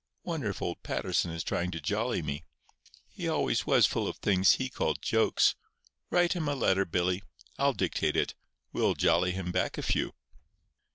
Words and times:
Wonder 0.23 0.49
if 0.49 0.63
old 0.63 0.81
Patterson 0.81 1.29
is 1.29 1.43
trying 1.43 1.69
to 1.69 1.79
jolly 1.79 2.23
me! 2.23 2.43
He 3.07 3.27
always 3.29 3.67
was 3.67 3.85
full 3.85 4.07
of 4.07 4.17
things 4.17 4.53
he 4.53 4.67
called 4.67 5.03
jokes. 5.03 5.53
Write 6.09 6.33
him 6.33 6.47
a 6.49 6.55
letter, 6.55 6.85
Billy. 6.85 7.21
I'll 7.59 7.73
dictate 7.73 8.15
it. 8.17 8.33
We'll 8.73 8.95
jolly 8.95 9.29
him 9.31 9.51
back 9.51 9.77
a 9.77 9.83
few." 9.83 10.15